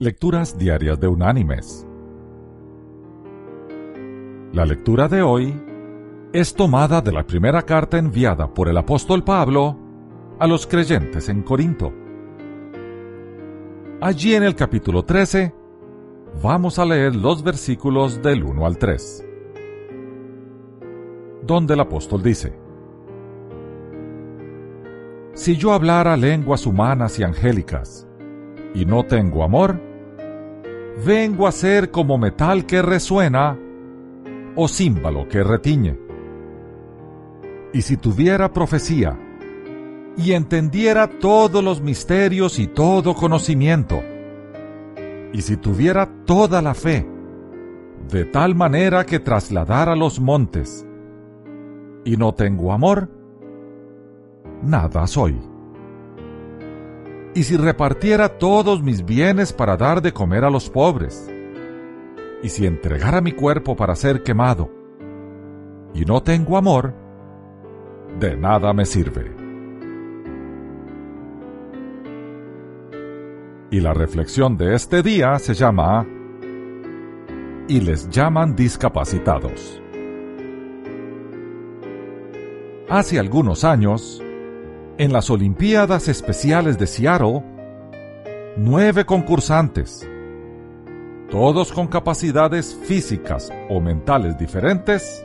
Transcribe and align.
Lecturas 0.00 0.56
Diarias 0.56 1.00
de 1.00 1.08
Unánimes. 1.08 1.84
La 4.52 4.64
lectura 4.64 5.08
de 5.08 5.22
hoy 5.22 5.60
es 6.32 6.54
tomada 6.54 7.00
de 7.00 7.10
la 7.10 7.26
primera 7.26 7.62
carta 7.62 7.98
enviada 7.98 8.54
por 8.54 8.68
el 8.68 8.76
apóstol 8.76 9.24
Pablo 9.24 9.76
a 10.38 10.46
los 10.46 10.68
creyentes 10.68 11.28
en 11.28 11.42
Corinto. 11.42 11.92
Allí 14.00 14.36
en 14.36 14.44
el 14.44 14.54
capítulo 14.54 15.04
13 15.04 15.52
vamos 16.44 16.78
a 16.78 16.84
leer 16.84 17.16
los 17.16 17.42
versículos 17.42 18.22
del 18.22 18.44
1 18.44 18.66
al 18.66 18.78
3, 18.78 19.28
donde 21.42 21.74
el 21.74 21.80
apóstol 21.80 22.22
dice, 22.22 22.56
Si 25.32 25.56
yo 25.56 25.72
hablara 25.72 26.16
lenguas 26.16 26.66
humanas 26.66 27.18
y 27.18 27.24
angélicas, 27.24 28.06
y 28.74 28.84
no 28.84 29.04
tengo 29.04 29.42
amor, 29.42 29.87
vengo 31.04 31.46
a 31.46 31.52
ser 31.52 31.90
como 31.90 32.18
metal 32.18 32.66
que 32.66 32.82
resuena 32.82 33.58
o 34.56 34.68
címbalo 34.68 35.28
que 35.28 35.42
retiñe. 35.42 35.98
Y 37.72 37.82
si 37.82 37.96
tuviera 37.96 38.52
profecía 38.52 39.18
y 40.16 40.32
entendiera 40.32 41.06
todos 41.06 41.62
los 41.62 41.80
misterios 41.80 42.58
y 42.58 42.66
todo 42.66 43.14
conocimiento, 43.14 44.02
y 45.32 45.42
si 45.42 45.56
tuviera 45.56 46.08
toda 46.24 46.62
la 46.62 46.74
fe, 46.74 47.06
de 48.10 48.24
tal 48.24 48.54
manera 48.54 49.04
que 49.04 49.20
trasladara 49.20 49.94
los 49.94 50.18
montes, 50.18 50.86
y 52.04 52.16
no 52.16 52.34
tengo 52.34 52.72
amor, 52.72 53.10
nada 54.62 55.06
soy 55.06 55.38
y 57.34 57.42
si 57.44 57.56
repartiera 57.56 58.38
todos 58.38 58.82
mis 58.82 59.04
bienes 59.04 59.52
para 59.52 59.76
dar 59.76 60.02
de 60.02 60.12
comer 60.12 60.44
a 60.44 60.50
los 60.50 60.68
pobres, 60.70 61.30
y 62.42 62.48
si 62.48 62.66
entregara 62.66 63.20
mi 63.20 63.32
cuerpo 63.32 63.76
para 63.76 63.94
ser 63.94 64.22
quemado, 64.22 64.70
y 65.94 66.04
no 66.04 66.22
tengo 66.22 66.56
amor, 66.56 66.94
de 68.18 68.36
nada 68.36 68.72
me 68.72 68.84
sirve. 68.84 69.34
Y 73.70 73.80
la 73.80 73.92
reflexión 73.92 74.56
de 74.56 74.74
este 74.74 75.02
día 75.02 75.38
se 75.38 75.52
llama 75.52 76.06
Y 77.68 77.80
les 77.80 78.08
llaman 78.08 78.56
discapacitados. 78.56 79.82
Hace 82.88 83.18
algunos 83.18 83.64
años, 83.64 84.22
en 84.98 85.12
las 85.12 85.30
Olimpiadas 85.30 86.08
Especiales 86.08 86.76
de 86.76 86.88
Seattle, 86.88 87.44
nueve 88.56 89.06
concursantes, 89.06 90.08
todos 91.30 91.72
con 91.72 91.86
capacidades 91.86 92.76
físicas 92.82 93.52
o 93.70 93.80
mentales 93.80 94.36
diferentes, 94.36 95.24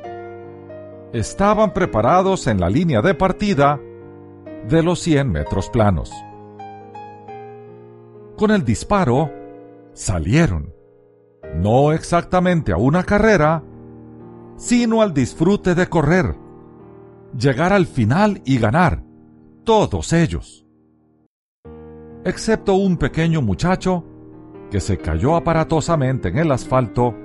estaban 1.12 1.74
preparados 1.74 2.46
en 2.46 2.60
la 2.60 2.70
línea 2.70 3.02
de 3.02 3.16
partida 3.16 3.80
de 4.70 4.84
los 4.84 5.00
100 5.00 5.32
metros 5.32 5.72
planos. 5.72 6.12
Con 8.38 8.52
el 8.52 8.64
disparo, 8.64 9.32
salieron, 9.94 10.72
no 11.56 11.94
exactamente 11.94 12.74
a 12.74 12.78
una 12.78 13.04
carrera, 13.04 13.64
sino 14.56 15.02
al 15.02 15.16
disfrute 15.16 15.74
de 15.74 15.88
correr, 15.90 16.36
llegar 17.36 17.74
al 17.74 17.88
final 17.88 18.40
y 18.46 18.60
ganar 18.60 19.13
todos 19.64 20.12
ellos, 20.14 20.66
excepto 22.26 22.76
un 22.76 22.98
pequeño 22.98 23.42
muchacho 23.42 24.04
que 24.70 24.80
se 24.80 24.98
cayó 24.98 25.36
aparatosamente 25.36 26.30
en 26.30 26.38
el 26.40 26.52
asfalto 26.52 27.16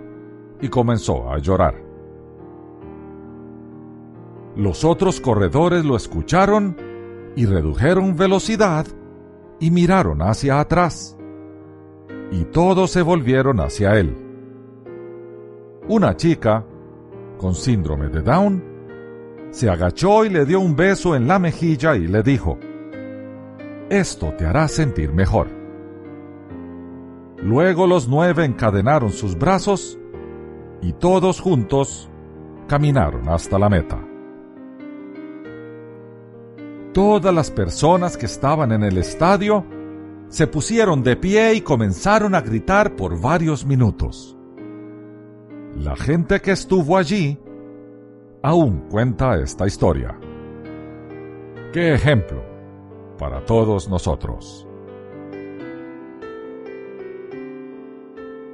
y 0.60 0.68
comenzó 0.68 1.30
a 1.30 1.38
llorar. 1.38 1.82
Los 4.56 4.84
otros 4.84 5.20
corredores 5.20 5.84
lo 5.84 5.96
escucharon 5.96 6.76
y 7.36 7.46
redujeron 7.46 8.16
velocidad 8.16 8.86
y 9.60 9.70
miraron 9.70 10.22
hacia 10.22 10.60
atrás. 10.60 11.16
Y 12.30 12.44
todos 12.44 12.90
se 12.90 13.02
volvieron 13.02 13.60
hacia 13.60 13.98
él. 13.98 14.16
Una 15.88 16.16
chica, 16.16 16.66
con 17.38 17.54
síndrome 17.54 18.08
de 18.08 18.20
Down, 18.20 18.67
se 19.50 19.70
agachó 19.70 20.24
y 20.24 20.28
le 20.28 20.44
dio 20.44 20.60
un 20.60 20.76
beso 20.76 21.16
en 21.16 21.26
la 21.26 21.38
mejilla 21.38 21.96
y 21.96 22.06
le 22.06 22.22
dijo, 22.22 22.58
Esto 23.88 24.34
te 24.36 24.46
hará 24.46 24.68
sentir 24.68 25.12
mejor. 25.12 25.48
Luego 27.38 27.86
los 27.86 28.08
nueve 28.08 28.44
encadenaron 28.44 29.12
sus 29.12 29.38
brazos 29.38 29.98
y 30.82 30.92
todos 30.92 31.40
juntos 31.40 32.10
caminaron 32.66 33.28
hasta 33.28 33.58
la 33.58 33.68
meta. 33.68 34.04
Todas 36.92 37.32
las 37.32 37.50
personas 37.50 38.16
que 38.16 38.26
estaban 38.26 38.72
en 38.72 38.82
el 38.82 38.98
estadio 38.98 39.64
se 40.28 40.46
pusieron 40.46 41.02
de 41.02 41.16
pie 41.16 41.54
y 41.54 41.60
comenzaron 41.60 42.34
a 42.34 42.40
gritar 42.40 42.96
por 42.96 43.20
varios 43.20 43.64
minutos. 43.64 44.36
La 45.76 45.96
gente 45.96 46.40
que 46.40 46.50
estuvo 46.50 46.96
allí 46.96 47.38
aún 48.42 48.84
cuenta 48.90 49.36
esta 49.40 49.66
historia. 49.66 50.18
¡Qué 51.72 51.94
ejemplo 51.94 52.42
para 53.18 53.44
todos 53.44 53.88
nosotros! 53.88 54.66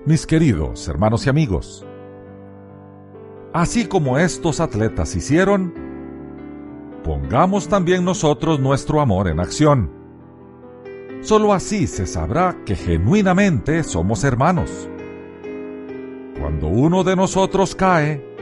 Mis 0.07 0.27
queridos 0.27 0.87
hermanos 0.89 1.27
y 1.27 1.31
amigos, 1.31 1.87
así 3.53 3.87
como 3.87 4.19
estos 4.19 4.61
atletas 4.61 5.17
hicieron, 5.17 5.73
pongamos 7.03 7.69
también 7.69 8.05
nosotros 8.05 8.61
nuestro 8.61 9.01
amor 9.01 9.29
en 9.29 9.41
acción. 9.41 9.91
Solo 11.23 11.55
así 11.55 11.87
se 11.87 12.07
sabrá 12.07 12.55
que 12.67 12.77
genuinamente 12.77 13.83
somos 13.83 14.25
hermanos. 14.25 14.91
Cuando 16.39 16.67
uno 16.67 17.03
de 17.03 17.17
nosotros 17.17 17.75
cae, 17.75 18.34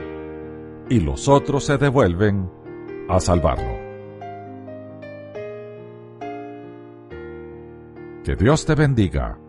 y 0.93 0.99
los 0.99 1.27
otros 1.27 1.63
se 1.63 1.79
devuelven 1.79 2.47
a 3.09 3.19
salvarlo. 3.19 3.81
Que 8.23 8.35
Dios 8.35 8.63
te 8.63 8.75
bendiga 8.75 9.39